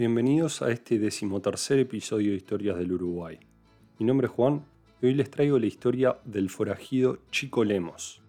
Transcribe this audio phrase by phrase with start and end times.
[0.00, 3.38] Bienvenidos a este decimotercer episodio de Historias del Uruguay.
[3.98, 4.64] Mi nombre es Juan
[5.02, 8.22] y hoy les traigo la historia del forajido Chico Lemos.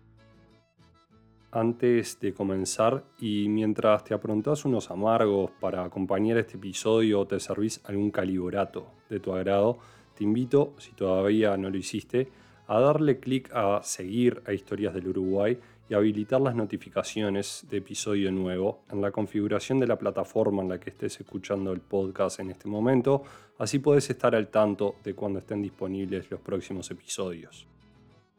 [1.49, 7.39] Antes de comenzar y mientras te aprontas unos amargos para acompañar este episodio o te
[7.39, 9.78] servís algún caliborato de tu agrado,
[10.13, 12.28] te invito, si todavía no lo hiciste,
[12.67, 15.58] a darle clic a seguir a Historias del Uruguay
[15.92, 20.80] y habilitar las notificaciones de episodio nuevo en la configuración de la plataforma en la
[20.80, 23.23] que estés escuchando el podcast en este momento,
[23.58, 27.67] así puedes estar al tanto de cuando estén disponibles los próximos episodios.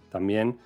[0.08, 0.58] También,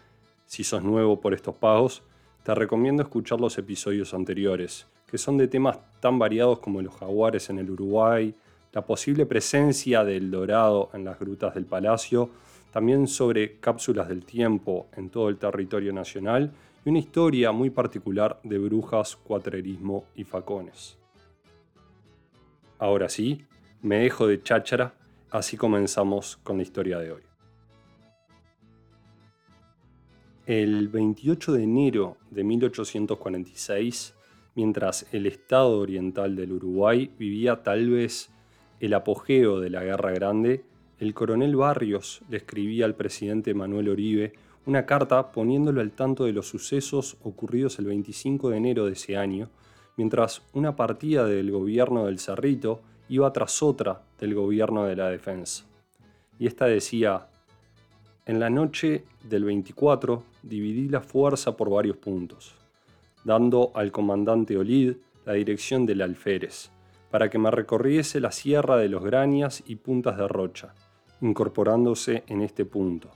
[0.45, 2.04] si sos nuevo por estos pagos,
[2.45, 7.50] te recomiendo escuchar los episodios anteriores, que son de temas tan variados como los jaguares
[7.50, 8.32] en el Uruguay,
[8.73, 12.30] la posible presencia del dorado en las grutas del palacio,
[12.70, 16.52] también sobre cápsulas del tiempo en todo el territorio nacional
[16.86, 20.96] y una historia muy particular de brujas, cuatrerismo y facones.
[22.78, 23.45] Ahora sí,
[23.82, 24.95] me dejo de cháchara,
[25.30, 27.23] así comenzamos con la historia de hoy.
[30.46, 34.14] El 28 de enero de 1846,
[34.54, 38.30] mientras el Estado oriental del Uruguay vivía tal vez
[38.79, 40.64] el apogeo de la Guerra Grande,
[41.01, 46.32] el coronel Barrios le escribía al presidente Manuel Oribe una carta poniéndolo al tanto de
[46.32, 49.48] los sucesos ocurridos el 25 de enero de ese año,
[49.96, 55.64] mientras una partida del gobierno del Cerrito iba tras otra del gobierno de la defensa.
[56.40, 57.28] Y esta decía,
[58.26, 62.56] en la noche del 24 dividí la fuerza por varios puntos,
[63.24, 66.70] dando al comandante Olid la dirección del alférez,
[67.12, 70.75] para que me recorriese la sierra de los Grañas y puntas de Rocha,
[71.20, 73.10] incorporándose en este punto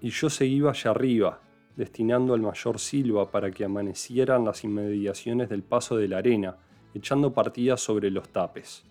[0.00, 1.40] y yo seguía allá arriba,
[1.76, 6.56] destinando al mayor Silva para que amanecieran las inmediaciones del paso de la arena,
[6.94, 8.84] echando partidas sobre los tapes.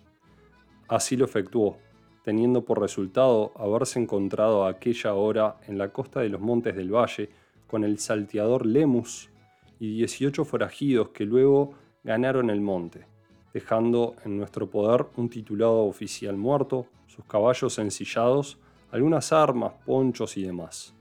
[0.88, 1.78] Así lo efectuó,
[2.24, 6.94] teniendo por resultado haberse encontrado a aquella hora en la costa de los montes del
[6.94, 7.30] valle
[7.66, 9.30] con el salteador Lemus
[9.78, 13.06] y 18 forajidos que luego ganaron el monte,
[13.52, 18.58] dejando en nuestro poder un titulado oficial muerto, sus caballos ensillados,
[18.90, 20.94] algunas armas, ponchos y demás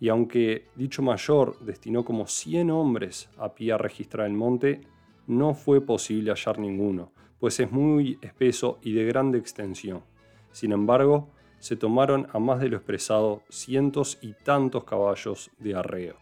[0.00, 4.82] y aunque dicho mayor destinó como 100 hombres a pie a registrar el monte,
[5.26, 10.02] no fue posible hallar ninguno, pues es muy espeso y de grande extensión.
[10.52, 16.16] Sin embargo, se tomaron a más de lo expresado cientos y tantos caballos de arreo.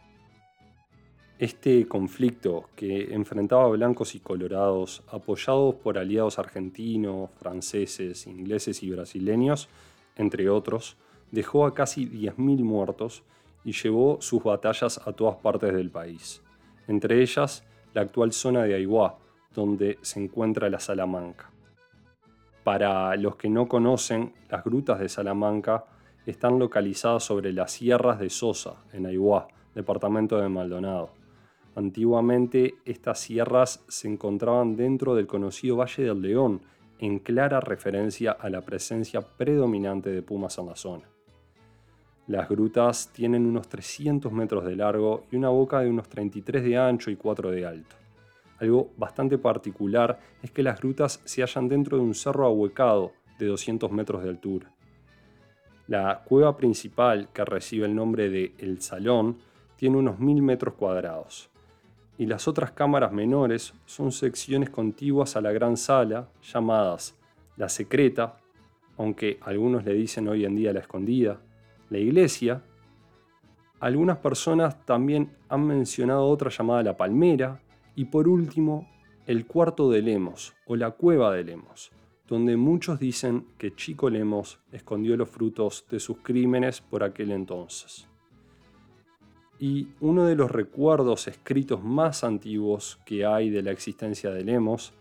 [1.39, 9.69] Este conflicto que enfrentaba blancos y colorados, apoyados por aliados argentinos, franceses, ingleses y brasileños,
[10.17, 10.97] entre otros,
[11.33, 13.25] dejó a casi 10.000 muertos
[13.64, 16.42] y llevó sus batallas a todas partes del país,
[16.86, 17.64] entre ellas
[17.94, 19.16] la actual zona de Aiguá,
[19.54, 21.50] donde se encuentra la Salamanca.
[22.64, 25.84] Para los que no conocen, las grutas de Salamanca
[26.26, 31.10] están localizadas sobre las sierras de Sosa, en Aiguá, departamento de Maldonado.
[31.76, 36.62] Antiguamente estas sierras se encontraban dentro del conocido Valle del León,
[36.98, 41.13] en clara referencia a la presencia predominante de pumas en la zona.
[42.27, 46.79] Las grutas tienen unos 300 metros de largo y una boca de unos 33 de
[46.79, 47.97] ancho y 4 de alto.
[48.61, 53.47] Algo bastante particular es que las grutas se hallan dentro de un cerro ahuecado de
[53.47, 54.73] 200 metros de altura.
[55.87, 59.37] La cueva principal, que recibe el nombre de El Salón,
[59.77, 61.51] tiene unos 1000 metros cuadrados.
[62.17, 67.19] Y las otras cámaras menores son secciones contiguas a la gran sala, llamadas
[67.56, 68.37] la secreta,
[68.97, 71.39] aunque algunos le dicen hoy en día la escondida,
[71.91, 72.62] la iglesia.
[73.81, 77.61] Algunas personas también han mencionado otra llamada La Palmera.
[77.97, 78.89] Y por último,
[79.27, 81.93] el cuarto de Lemos o la cueva de Lemos,
[82.27, 88.09] donde muchos dicen que Chico Lemos escondió los frutos de sus crímenes por aquel entonces.
[89.59, 94.93] Y uno de los recuerdos escritos más antiguos que hay de la existencia de Lemos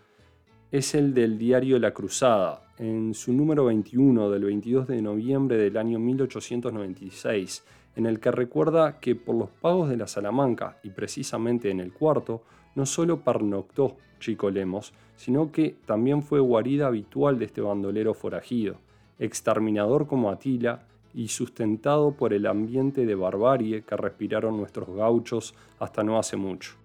[0.73, 5.77] es el del diario La Cruzada, en su número 21 del 22 de noviembre del
[5.77, 7.63] año 1896,
[7.95, 11.93] en el que recuerda que por los pagos de la Salamanca, y precisamente en el
[11.93, 12.41] cuarto,
[12.73, 18.77] no solo pernoctó Chico Lemos, sino que también fue guarida habitual de este bandolero forajido,
[19.19, 26.03] exterminador como Atila y sustentado por el ambiente de barbarie que respiraron nuestros gauchos hasta
[26.03, 26.82] no hace mucho.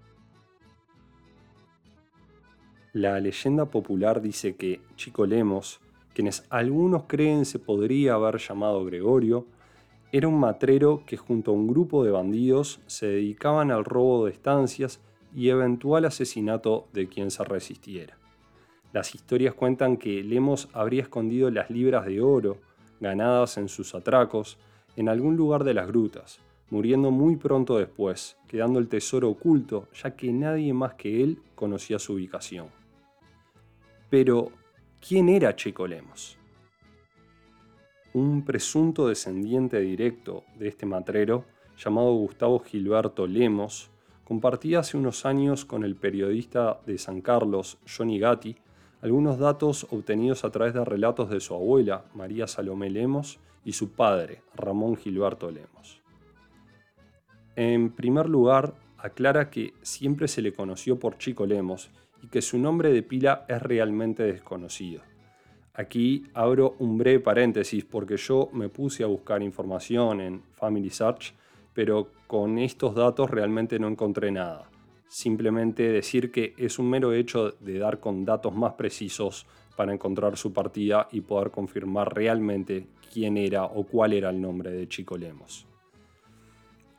[2.94, 5.80] La leyenda popular dice que Chico Lemos,
[6.14, 9.46] quienes algunos creen se podría haber llamado Gregorio,
[10.10, 14.32] era un matrero que junto a un grupo de bandidos se dedicaban al robo de
[14.32, 15.00] estancias
[15.34, 18.16] y eventual asesinato de quien se resistiera.
[18.94, 22.56] Las historias cuentan que Lemos habría escondido las libras de oro
[23.00, 24.56] ganadas en sus atracos
[24.96, 30.14] en algún lugar de las grutas, muriendo muy pronto después, quedando el tesoro oculto, ya
[30.14, 32.68] que nadie más que él conocía su ubicación.
[34.10, 34.50] Pero,
[35.06, 36.38] ¿quién era Chico Lemos?
[38.14, 41.44] Un presunto descendiente directo de este matrero,
[41.76, 43.90] llamado Gustavo Gilberto Lemos,
[44.24, 48.56] compartía hace unos años con el periodista de San Carlos, Johnny Gatti,
[49.00, 53.90] algunos datos obtenidos a través de relatos de su abuela, María Salomé Lemos, y su
[53.90, 55.97] padre, Ramón Gilberto Lemos.
[57.60, 61.90] En primer lugar, aclara que siempre se le conoció por Chico Lemos
[62.22, 65.02] y que su nombre de pila es realmente desconocido.
[65.74, 71.34] Aquí abro un breve paréntesis porque yo me puse a buscar información en Family Search,
[71.74, 74.70] pero con estos datos realmente no encontré nada.
[75.08, 80.36] Simplemente decir que es un mero hecho de dar con datos más precisos para encontrar
[80.36, 85.18] su partida y poder confirmar realmente quién era o cuál era el nombre de Chico
[85.18, 85.67] Lemos.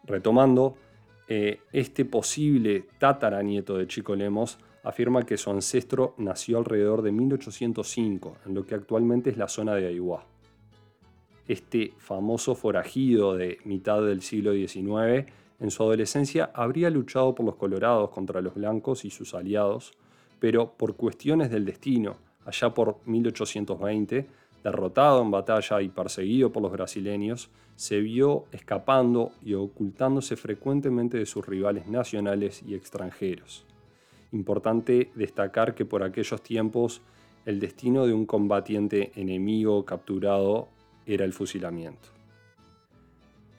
[0.10, 0.76] Retomando,
[1.28, 8.38] eh, este posible tataranieto de Chico Lemos afirma que su ancestro nació alrededor de 1805,
[8.48, 10.26] en lo que actualmente es la zona de Aiguá.
[11.48, 17.56] Este famoso forajido de mitad del siglo XIX, en su adolescencia habría luchado por los
[17.56, 19.94] colorados contra los blancos y sus aliados,
[20.40, 24.28] pero por cuestiones del destino, allá por 1820,
[24.64, 31.26] derrotado en batalla y perseguido por los brasileños, se vio escapando y ocultándose frecuentemente de
[31.26, 33.66] sus rivales nacionales y extranjeros.
[34.32, 37.02] Importante destacar que por aquellos tiempos
[37.46, 40.68] el destino de un combatiente enemigo capturado
[41.06, 42.10] era el fusilamiento.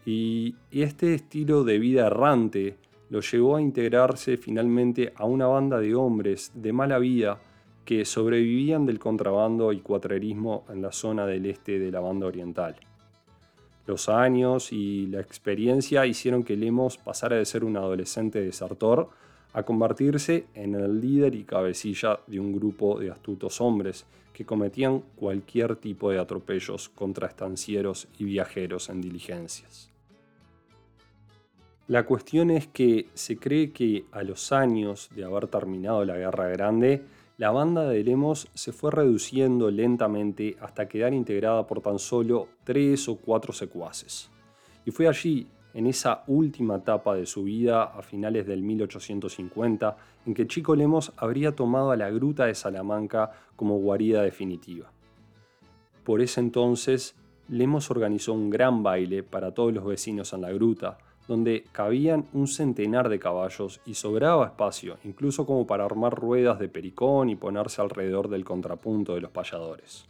[0.05, 2.77] Y este estilo de vida errante
[3.11, 7.41] lo llevó a integrarse finalmente a una banda de hombres de mala vida
[7.91, 12.77] que sobrevivían del contrabando y cuatrerismo en la zona del este de la banda oriental.
[13.85, 19.09] Los años y la experiencia hicieron que Lemos pasara de ser un adolescente desertor
[19.53, 25.01] a convertirse en el líder y cabecilla de un grupo de astutos hombres que cometían
[25.17, 29.91] cualquier tipo de atropellos contra estancieros y viajeros en diligencias.
[31.89, 36.47] La cuestión es que se cree que a los años de haber terminado la Guerra
[36.47, 37.03] Grande,
[37.41, 43.09] la banda de Lemos se fue reduciendo lentamente hasta quedar integrada por tan solo tres
[43.09, 44.31] o cuatro secuaces.
[44.85, 49.97] Y fue allí, en esa última etapa de su vida, a finales del 1850,
[50.27, 54.93] en que Chico Lemos habría tomado a la gruta de Salamanca como guarida definitiva.
[56.05, 57.17] Por ese entonces,
[57.49, 60.99] Lemos organizó un gran baile para todos los vecinos en la gruta,
[61.31, 66.69] donde cabían un centenar de caballos y sobraba espacio, incluso como para armar ruedas de
[66.69, 70.07] pericón y ponerse alrededor del contrapunto de los payadores.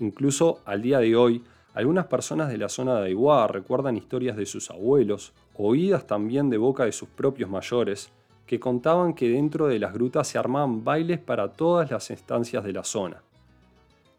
[0.00, 4.46] Incluso al día de hoy, algunas personas de la zona de Aiguá recuerdan historias de
[4.46, 8.10] sus abuelos, oídas también de boca de sus propios mayores,
[8.46, 12.72] que contaban que dentro de las grutas se armaban bailes para todas las estancias de
[12.72, 13.20] la zona,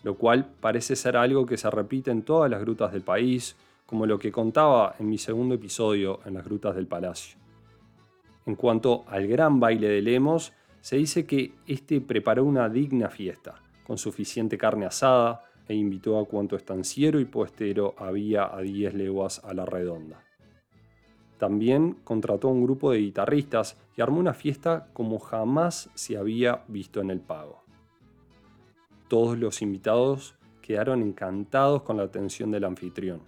[0.04, 3.56] lo cual parece ser algo que se repite en todas las grutas del país,
[3.89, 7.39] como lo que contaba en mi segundo episodio en las grutas del palacio.
[8.45, 13.56] En cuanto al gran baile de Lemos, se dice que éste preparó una digna fiesta,
[13.88, 19.43] con suficiente carne asada, e invitó a cuanto estanciero y puestero había a 10 leguas
[19.43, 20.24] a la redonda.
[21.39, 26.63] También contrató a un grupo de guitarristas y armó una fiesta como jamás se había
[26.67, 27.63] visto en el pago.
[29.08, 33.22] Todos los invitados quedaron encantados con la atención del anfitrión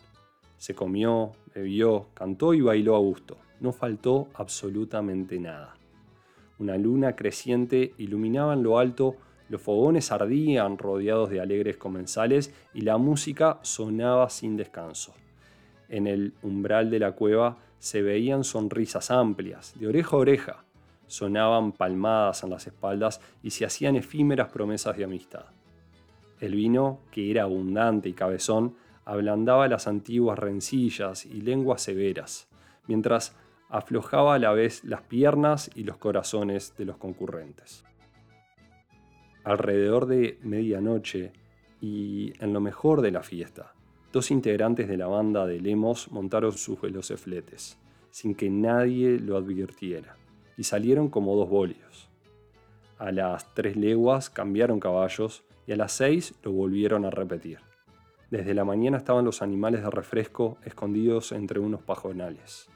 [0.62, 3.36] se comió, bebió, cantó y bailó a gusto.
[3.62, 5.74] No faltó absolutamente nada.
[6.60, 9.16] Una luna creciente iluminaba en lo alto,
[9.50, 15.16] los fogones ardían rodeados de alegres comensales y la música sonaba sin descanso.
[15.90, 20.66] En el umbral de la cueva se veían sonrisas amplias, de oreja a oreja.
[21.08, 25.46] Sonaban palmadas en las espaldas y se hacían efímeras promesas de amistad.
[26.40, 32.48] El vino, que era abundante y cabezón, ablandaba las antiguas rencillas y lenguas severas,
[32.88, 33.36] mientras
[33.70, 37.84] aflojaba a la vez las piernas y los corazones de los concurrentes.
[39.44, 41.32] Alrededor de medianoche
[41.80, 43.74] y en lo mejor de la fiesta,
[44.12, 47.78] dos integrantes de la banda de Lemos montaron sus veloces fletes,
[48.12, 50.18] sin que nadie lo advirtiera,
[50.58, 52.10] y salieron como dos bolios.
[53.00, 57.71] A las tres leguas cambiaron caballos y a las seis lo volvieron a repetir.
[58.32, 62.70] Desde la mañana estaban los animales de refresco escondidos entre unos pajonales.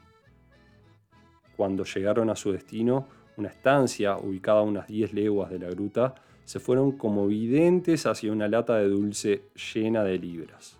[1.56, 3.08] Cuando llegaron a su destino,
[3.38, 8.32] una estancia ubicada a unas 10 leguas de la gruta, se fueron como videntes hacia
[8.32, 10.78] una lata de dulce llena de libras.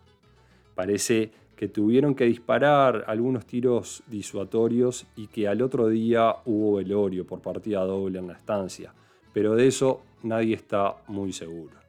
[0.75, 7.27] Parece que tuvieron que disparar algunos tiros disuatorios y que al otro día hubo velorio
[7.27, 8.93] por partida doble en la estancia,
[9.33, 11.86] pero de eso nadie está muy seguro.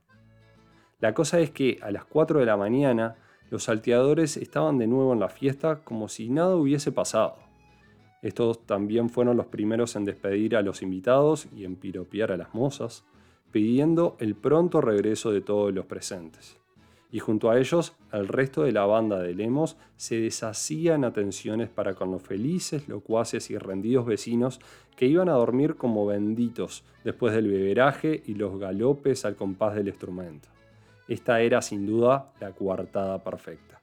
[1.00, 3.16] La cosa es que a las 4 de la mañana
[3.50, 7.36] los salteadores estaban de nuevo en la fiesta como si nada hubiese pasado.
[8.22, 12.54] Estos también fueron los primeros en despedir a los invitados y en piropear a las
[12.54, 13.06] mozas,
[13.52, 16.58] pidiendo el pronto regreso de todos los presentes
[17.12, 21.96] y junto a ellos el resto de la banda de Lemos se deshacían atenciones para
[21.96, 24.60] con los felices, locuaces y rendidos vecinos
[24.96, 29.88] que iban a dormir como benditos después del beberaje y los galopes al compás del
[29.88, 30.50] instrumento.
[31.08, 33.82] Esta era sin duda la coartada perfecta.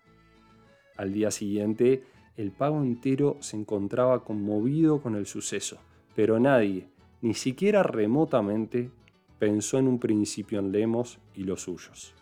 [0.96, 2.04] Al día siguiente,
[2.36, 5.78] el pago entero se encontraba conmovido con el suceso,
[6.14, 6.88] pero nadie,
[7.22, 8.90] ni siquiera remotamente,
[9.38, 12.14] pensó en un principio en Lemos y los suyos.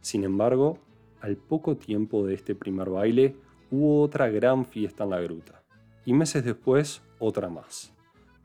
[0.00, 0.78] Sin embargo,
[1.20, 3.36] al poco tiempo de este primer baile,
[3.70, 5.62] hubo otra gran fiesta en la gruta,
[6.04, 7.92] y meses después otra más.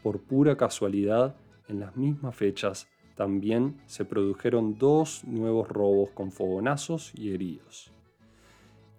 [0.02, 1.36] Por pura casualidad,
[1.68, 2.88] en las mismas fechas
[3.22, 7.92] también se produjeron dos nuevos robos con fogonazos y heridos.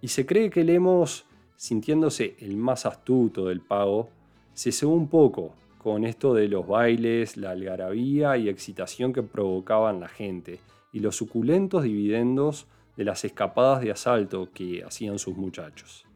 [0.01, 1.27] Y se cree que Lemos,
[1.57, 4.11] sintiéndose el más astuto del pago,
[4.55, 9.99] se cebó un poco con esto de los bailes, la algarabía y excitación que provocaban
[9.99, 10.61] la gente,
[10.93, 16.07] y los suculentos dividendos de las escapadas de asalto que hacían sus muchachos.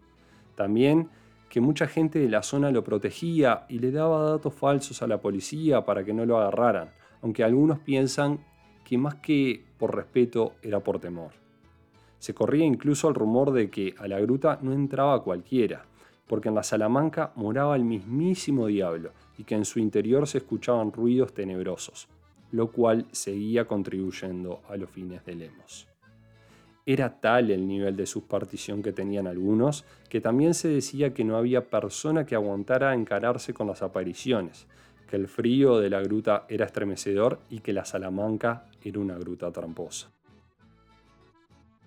[0.54, 1.08] También
[1.48, 5.20] que mucha gente de la zona lo protegía y le daba datos falsos a la
[5.20, 6.90] policía para que no lo agarraran,
[7.22, 8.40] aunque algunos piensan
[8.84, 11.32] que más que por respeto era por temor.
[12.18, 15.84] Se corría incluso el rumor de que a la gruta no entraba cualquiera,
[16.26, 20.92] porque en la Salamanca moraba el mismísimo diablo y que en su interior se escuchaban
[20.92, 22.08] ruidos tenebrosos,
[22.52, 25.88] lo cual seguía contribuyendo a los fines de Lemos.
[26.84, 31.36] Era tal el nivel de subpartición que tenían algunos, que también se decía que no
[31.36, 34.68] había persona que aguantara encararse con las apariciones,
[35.08, 39.50] que el frío de la gruta era estremecedor y que la Salamanca era una gruta
[39.52, 40.10] tramposa.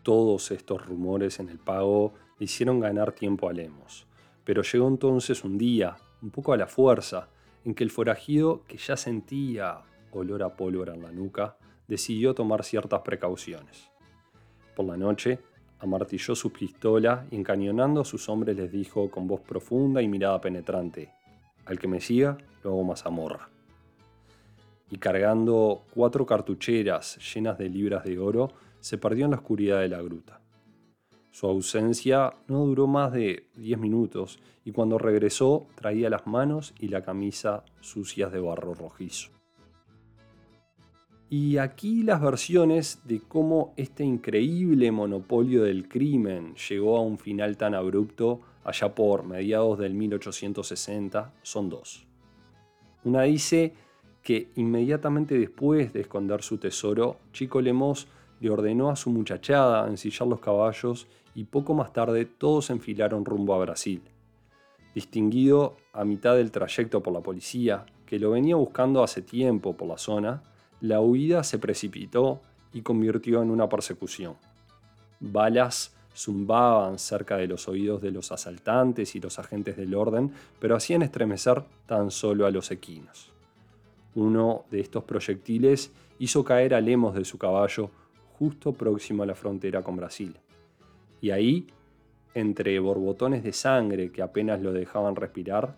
[0.04, 4.08] Todos estos rumores en el pago le hicieron ganar tiempo a Lemos,
[4.44, 7.30] pero llegó entonces un día, un poco a la fuerza,
[7.66, 11.58] en que el forajido, que ya sentía olor a pólvora en la nuca,
[11.88, 13.92] decidió tomar ciertas precauciones.
[14.76, 15.40] Por la noche,
[15.80, 20.40] amartilló su pistola y encañonando a sus hombres les dijo con voz profunda y mirada
[20.40, 21.12] penetrante,
[21.70, 23.50] al que me siga, lo hago mazamorra.
[24.90, 29.90] Y cargando cuatro cartucheras llenas de libras de oro, se perdió en la oscuridad de
[29.90, 30.42] la gruta.
[31.32, 36.88] Su ausencia no duró más de diez minutos y cuando regresó traía las manos y
[36.88, 39.30] la camisa sucias de barro rojizo.
[41.30, 47.56] Y aquí las versiones de cómo este increíble monopolio del crimen llegó a un final
[47.56, 52.06] tan abrupto allá por mediados del 1860 son dos.
[53.04, 53.74] Una dice
[54.22, 58.08] que inmediatamente después de esconder su tesoro, Chico Lemos
[58.40, 63.54] le ordenó a su muchachada ensillar los caballos y poco más tarde todos enfilaron rumbo
[63.54, 64.02] a Brasil.
[64.94, 69.88] Distinguido a mitad del trayecto por la policía, que lo venía buscando hace tiempo por
[69.88, 70.42] la zona,
[70.82, 72.42] la huida se precipitó
[72.74, 74.36] y convirtió en una persecución.
[75.20, 80.76] Balas zumbaban cerca de los oídos de los asaltantes y los agentes del orden, pero
[80.76, 83.32] hacían estremecer tan solo a los equinos.
[84.16, 87.90] Uno de estos proyectiles hizo caer a Lemos de su caballo
[88.38, 90.36] justo próximo a la frontera con Brasil.
[91.22, 91.68] Y ahí,
[92.34, 95.76] entre borbotones de sangre que apenas lo dejaban respirar,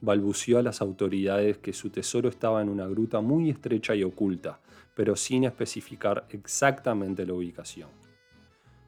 [0.00, 4.58] balbució a las autoridades que su tesoro estaba en una gruta muy estrecha y oculta,
[4.96, 8.03] pero sin especificar exactamente la ubicación.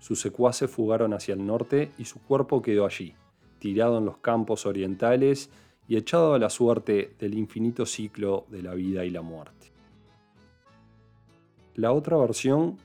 [0.06, 3.12] Sus secuaces fugaron hacia el norte y su cuerpo quedó allí,
[3.58, 5.50] tirado en los campos orientales
[5.88, 9.72] y echado a la suerte del infinito ciclo de la vida y la muerte.
[11.74, 12.76] La otra versión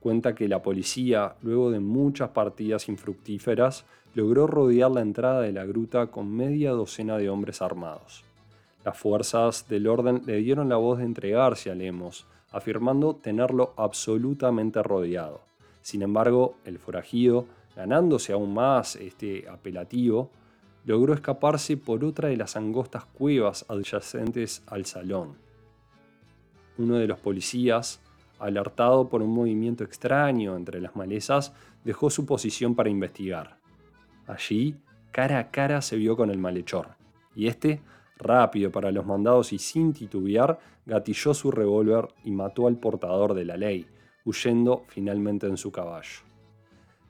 [0.00, 5.64] cuenta que la policía, luego de muchas partidas infructíferas, logró rodear la entrada de la
[5.64, 8.22] gruta con media docena de hombres armados.
[8.84, 14.82] Las fuerzas del orden le dieron la voz de entregarse a Lemos, afirmando tenerlo absolutamente
[14.82, 15.48] rodeado.
[15.82, 17.46] Sin embargo, el forajido,
[17.76, 20.30] ganándose aún más este apelativo,
[20.84, 25.36] logró escaparse por otra de las angostas cuevas adyacentes al salón.
[26.78, 28.00] Uno de los policías,
[28.38, 31.52] alertado por un movimiento extraño entre las malezas,
[31.84, 33.58] dejó su posición para investigar.
[34.26, 34.76] Allí,
[35.12, 36.88] cara a cara se vio con el malhechor,
[37.34, 37.82] y este
[38.16, 43.44] rápido para los mandados y sin titubear, gatilló su revólver y mató al portador de
[43.44, 43.86] la ley,
[44.30, 46.20] huyendo finalmente en su caballo.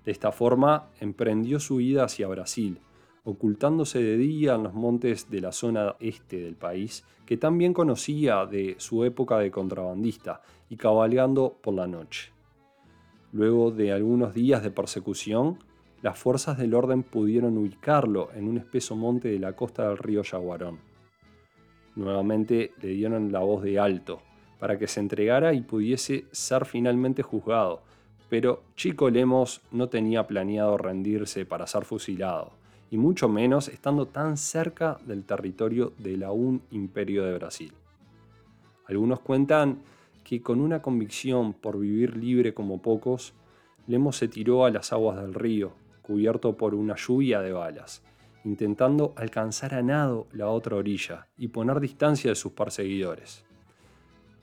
[0.05, 2.81] De esta forma, emprendió su ida hacia Brasil,
[3.25, 8.47] ocultándose de día en los montes de la zona este del país, que también conocía
[8.47, 12.33] de su época de contrabandista, y cabalgando por la noche.
[13.33, 15.59] Luego de algunos días de persecución,
[16.03, 20.23] las fuerzas del orden pudieron ubicarlo en un espeso monte de la costa del río
[20.23, 20.79] Yaguarón.
[21.95, 24.23] Nuevamente le dieron la voz de alto,
[24.61, 27.83] para que se entregara y pudiese ser finalmente juzgado,
[28.29, 32.53] pero Chico Lemos no tenía planeado rendirse para ser fusilado,
[32.91, 37.73] y mucho menos estando tan cerca del territorio del aún imperio de Brasil.
[38.87, 39.79] Algunos cuentan
[40.23, 43.33] que con una convicción por vivir libre como pocos,
[43.87, 48.03] Lemos se tiró a las aguas del río, cubierto por una lluvia de balas,
[48.45, 53.45] intentando alcanzar a nado la otra orilla y poner distancia de sus perseguidores.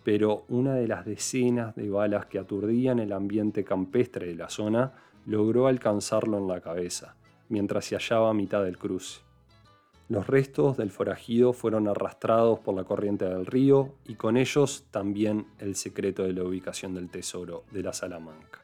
[0.07, 4.93] Pero una de las decenas de balas que aturdían el ambiente campestre de la zona
[5.25, 7.17] logró alcanzarlo en la cabeza,
[7.49, 9.19] mientras se hallaba a mitad del cruce.
[10.07, 15.47] Los restos del forajido fueron arrastrados por la corriente del río y con ellos también
[15.59, 18.61] el secreto de la ubicación del tesoro de la Salamanca.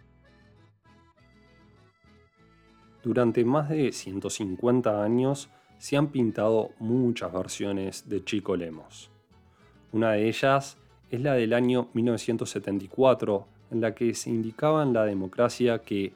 [3.03, 9.11] Durante más de 150 años se han pintado muchas versiones de Chico Lemos.
[9.91, 10.77] Una de ellas
[11.13, 16.11] es la del año 1974, en la que se indicaba en la democracia que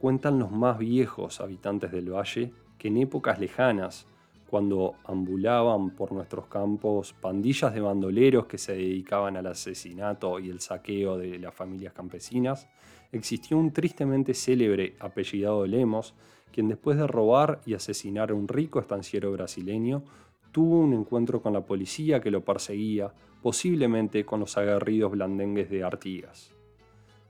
[0.00, 4.06] cuentan los más viejos habitantes del valle que en épocas lejanas,
[4.48, 10.60] cuando ambulaban por nuestros campos pandillas de bandoleros que se dedicaban al asesinato y el
[10.60, 12.66] saqueo de las familias campesinas,
[13.12, 16.14] existió un tristemente célebre apellidado Lemos,
[16.52, 20.04] quien después de robar y asesinar a un rico estanciero brasileño,
[20.52, 23.12] tuvo un encuentro con la policía que lo perseguía,
[23.48, 26.52] posiblemente con los aguerridos blandengues de Artigas.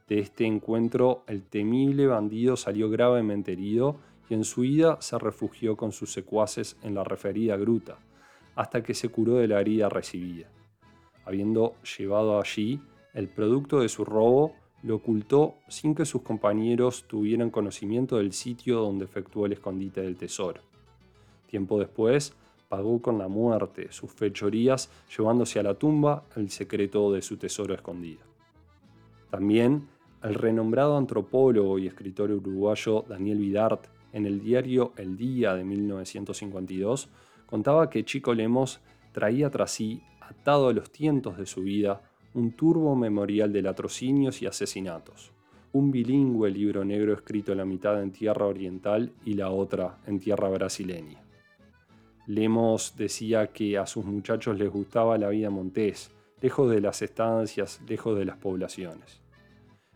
[0.09, 5.77] De este encuentro, el temible bandido salió gravemente herido y en su ida se refugió
[5.77, 7.99] con sus secuaces en la referida gruta,
[8.57, 10.49] hasta que se curó de la herida recibida.
[11.25, 12.81] Habiendo llevado allí
[13.15, 18.81] el producto de su robo, lo ocultó sin que sus compañeros tuvieran conocimiento del sitio
[18.81, 20.63] donde efectuó el escondite del tesoro.
[21.47, 22.35] Tiempo después,
[22.69, 27.75] pagó con la muerte sus fechorías llevándose a la tumba el secreto de su tesoro
[27.75, 28.21] escondido.
[29.31, 29.89] También
[30.23, 37.09] el renombrado antropólogo y escritor uruguayo Daniel Vidart en el diario El Día de 1952,
[37.47, 38.81] contaba que Chico Lemos
[39.13, 42.03] traía tras sí, atado a los tientos de su vida,
[42.35, 45.33] un turbo memorial de latrocinios y asesinatos,
[45.73, 50.49] un bilingüe libro negro escrito la mitad en tierra oriental y la otra en tierra
[50.49, 51.28] brasileña.
[52.29, 56.11] Lemos decía que a sus muchachos les gustaba la vida montés,
[56.43, 59.23] lejos de las estancias, lejos de las poblaciones.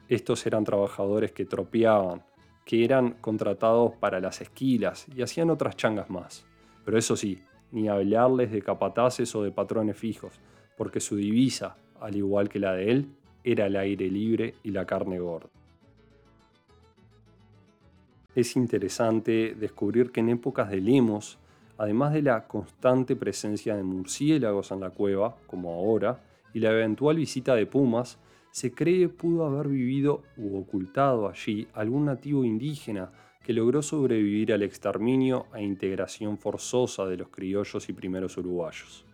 [0.09, 2.23] Estos eran trabajadores que tropeaban,
[2.65, 6.47] que eran contratados para las esquilas y hacían otras changas más.
[6.87, 10.41] Pero eso sí, ni hablarles de capataces o de patrones fijos,
[10.79, 13.09] porque su divisa, al igual que la de él,
[13.45, 15.51] era el aire libre y la carne gorda.
[18.35, 21.39] Es interesante descubrir que en épocas de Lemos,
[21.83, 26.23] además de la constante presencia de murciélagos en la cueva, como ahora,
[26.55, 28.21] y la eventual visita de pumas,
[28.53, 33.11] se cree pudo haber vivido u ocultado allí algún nativo indígena
[33.43, 39.05] que logró sobrevivir al exterminio e integración forzosa de los criollos y primeros uruguayos.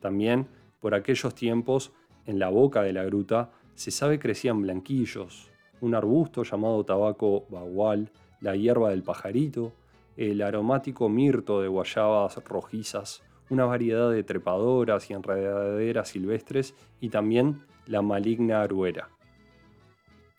[0.00, 0.48] También,
[0.80, 1.92] por aquellos tiempos,
[2.24, 5.50] en la boca de la gruta se sabe crecían blanquillos,
[5.82, 8.10] un arbusto llamado tabaco bagual,
[8.40, 9.74] la hierba del pajarito,
[10.16, 17.62] el aromático mirto de guayabas rojizas, una variedad de trepadoras y enredaderas silvestres y también
[17.86, 19.08] la maligna aruera.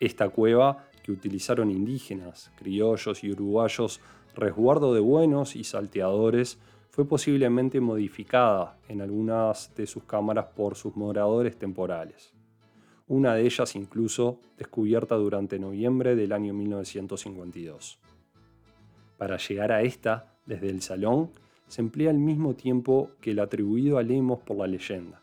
[0.00, 4.00] Esta cueva, que utilizaron indígenas, criollos y uruguayos,
[4.34, 6.58] resguardo de buenos y salteadores,
[6.90, 12.34] fue posiblemente modificada en algunas de sus cámaras por sus moradores temporales.
[13.08, 17.98] Una de ellas incluso descubierta durante noviembre del año 1952.
[19.18, 21.30] Para llegar a esta, desde el salón,
[21.68, 25.20] se emplea el mismo tiempo que el atribuido a Lemos por la leyenda.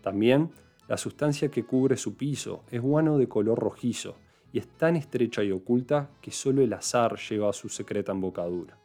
[0.00, 0.50] También
[0.88, 4.16] la sustancia que cubre su piso es guano de color rojizo
[4.52, 8.78] y es tan estrecha y oculta que solo el azar lleva a su secreta embocadura.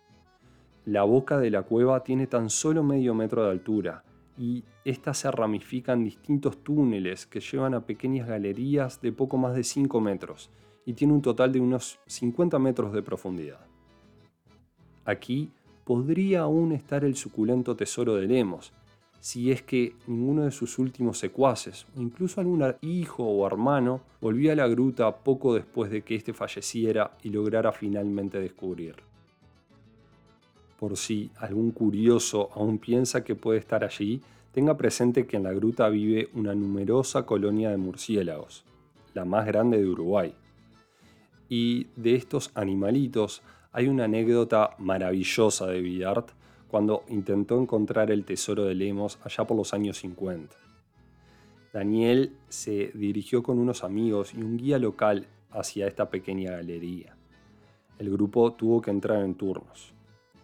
[0.85, 4.03] La boca de la cueva tiene tan solo medio metro de altura
[4.37, 9.55] y ésta se ramifica en distintos túneles que llevan a pequeñas galerías de poco más
[9.55, 10.49] de 5 metros
[10.85, 13.70] y tiene un total de unos 50 metros de profundidad.
[15.05, 15.49] Aquí
[15.83, 18.71] podría aún estar el suculento tesoro de Lemos,
[19.19, 24.51] si es que ninguno de sus últimos secuaces, o incluso algún hijo o hermano, volvió
[24.51, 28.95] a la gruta poco después de que éste falleciera y lograra finalmente descubrir.
[30.79, 35.53] Por si algún curioso aún piensa que puede estar allí, tenga presente que en la
[35.53, 38.65] gruta vive una numerosa colonia de murciélagos,
[39.13, 40.33] la más grande de Uruguay.
[41.47, 46.31] Y de estos animalitos hay una anécdota maravillosa de Vidart
[46.67, 50.55] cuando intentó encontrar el tesoro de Lemos allá por los años 50.
[51.73, 57.15] Daniel se dirigió con unos amigos y un guía local hacia esta pequeña galería.
[57.97, 59.93] El grupo tuvo que entrar en turnos.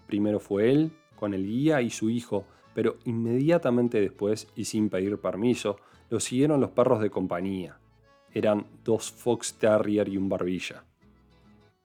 [0.05, 5.17] Primero fue él, con el guía y su hijo, pero inmediatamente después, y sin pedir
[5.17, 5.77] permiso,
[6.09, 7.77] lo siguieron los perros de compañía.
[8.33, 10.83] Eran dos Fox Terrier y un Barbilla.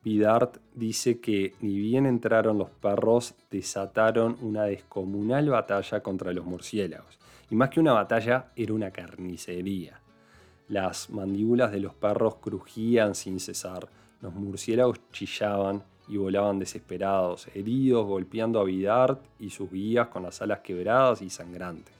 [0.04, 7.20] Vidart dice que ni bien entraron los perros, desataron una descomunal batalla contra los murciélagos.
[7.50, 10.00] Y más que una batalla, era una carnicería.
[10.68, 13.88] Las mandíbulas de los perros crujían sin cesar,
[14.20, 20.42] los murciélagos chillaban y volaban desesperados, heridos, golpeando a Vidart y sus guías con las
[20.42, 21.94] alas quebradas y sangrantes.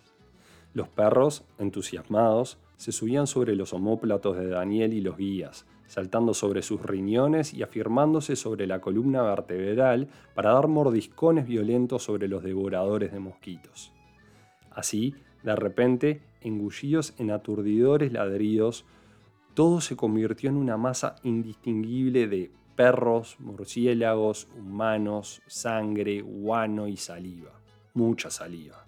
[0.74, 6.62] Los perros, entusiasmados, se subían sobre los omóplatos de Daniel y los guías, saltando sobre
[6.62, 13.12] sus riñones y afirmándose sobre la columna vertebral para dar mordiscones violentos sobre los devoradores
[13.12, 13.92] de mosquitos.
[14.70, 18.86] Así, de repente, engullidos en aturdidores ladridos,
[19.52, 27.52] todo se convirtió en una masa indistinguible de perros, murciélagos, humanos, sangre, guano y saliva.
[27.92, 28.82] Mucha saliva.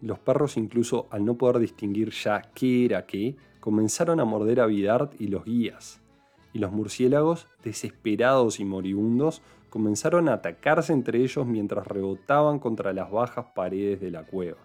[0.00, 4.66] Los perros incluso al no poder distinguir ya qué era qué, comenzaron a morder a
[4.66, 6.00] Vidart y los guías,
[6.52, 13.10] y los murciélagos, desesperados y moribundos, comenzaron a atacarse entre ellos mientras rebotaban contra las
[13.10, 14.58] bajas paredes de la cueva.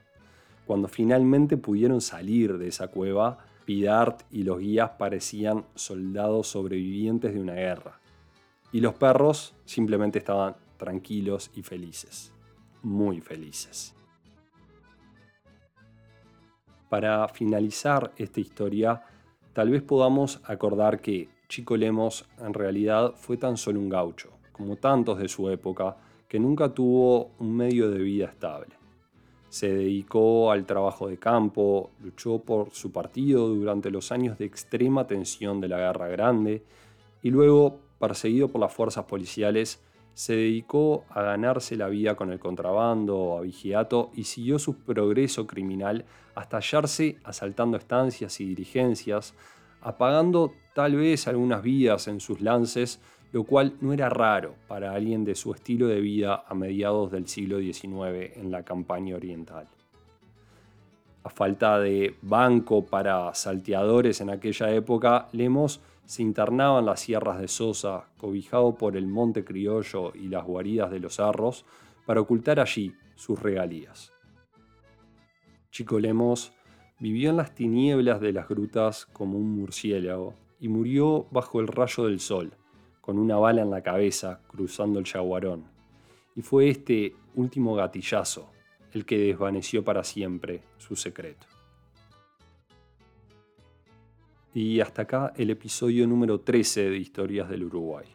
[0.66, 7.40] Cuando finalmente pudieron salir de esa cueva, Vidart y los guías parecían soldados sobrevivientes de
[7.40, 8.00] una guerra.
[8.72, 12.32] Y los perros simplemente estaban tranquilos y felices.
[12.82, 13.96] Muy felices.
[16.90, 19.04] Para finalizar esta historia,
[19.54, 24.76] tal vez podamos acordar que Chico Lemos en realidad fue tan solo un gaucho, como
[24.78, 28.76] tantos de su época, que nunca tuvo un medio de vida estable.
[29.50, 35.08] Se dedicó al trabajo de campo, luchó por su partido durante los años de extrema
[35.08, 36.64] tensión de la Guerra Grande
[37.22, 39.82] y luego, perseguido por las fuerzas policiales,
[40.16, 45.46] se dedicó a ganarse la vida con el contrabando, a vigiato y siguió su progreso
[45.46, 49.34] criminal hasta hallarse asaltando estancias y dirigencias,
[49.82, 53.02] apagando tal vez algunas vidas en sus lances,
[53.34, 57.28] lo cual no era raro para alguien de su estilo de vida a mediados del
[57.28, 59.68] siglo XIX en la campaña oriental.
[61.26, 67.40] A falta de banco para salteadores en aquella época, Lemos se internaba en las sierras
[67.40, 71.66] de Sosa, cobijado por el monte criollo y las guaridas de los arros,
[72.06, 74.12] para ocultar allí sus regalías.
[75.72, 76.54] Chico Lemos
[77.00, 82.06] vivió en las tinieblas de las grutas como un murciélago y murió bajo el rayo
[82.06, 82.54] del sol,
[83.02, 85.66] con una bala en la cabeza cruzando el yaguarón.
[86.36, 88.50] Y fue este último gatillazo
[88.94, 91.48] el que desvaneció para siempre su secreto.
[94.56, 98.06] Y hasta acá el episodio número 13 de Historias del Uruguay.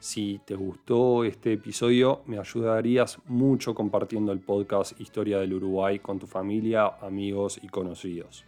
[0.00, 6.18] Si te gustó este episodio, me ayudarías mucho compartiendo el podcast Historia del Uruguay con
[6.18, 8.44] tu familia, amigos y conocidos.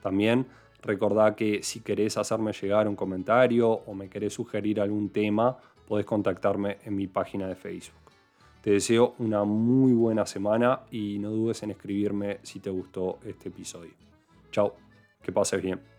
[0.00, 0.46] También
[0.82, 6.06] recordá que si querés hacerme llegar un comentario o me querés sugerir algún tema, podés
[6.06, 8.12] contactarme en mi página de Facebook.
[8.60, 13.48] Te deseo una muy buena semana y no dudes en escribirme si te gustó este
[13.48, 13.94] episodio.
[14.52, 14.76] Chao,
[15.20, 15.95] que pases bien.